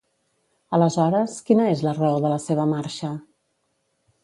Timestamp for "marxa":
2.75-3.15